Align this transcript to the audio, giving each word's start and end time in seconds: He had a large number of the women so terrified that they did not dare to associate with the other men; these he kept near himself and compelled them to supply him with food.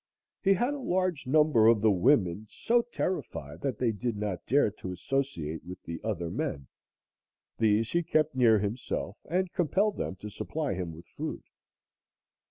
He 0.41 0.53
had 0.55 0.73
a 0.73 0.79
large 0.79 1.27
number 1.27 1.67
of 1.67 1.81
the 1.81 1.91
women 1.91 2.47
so 2.49 2.81
terrified 2.91 3.61
that 3.61 3.77
they 3.77 3.91
did 3.91 4.17
not 4.17 4.47
dare 4.47 4.71
to 4.71 4.91
associate 4.91 5.63
with 5.63 5.79
the 5.83 6.01
other 6.03 6.31
men; 6.31 6.65
these 7.59 7.91
he 7.91 8.01
kept 8.01 8.33
near 8.33 8.57
himself 8.57 9.17
and 9.29 9.53
compelled 9.53 9.97
them 9.97 10.15
to 10.15 10.31
supply 10.31 10.73
him 10.73 10.91
with 10.91 11.05
food. 11.05 11.43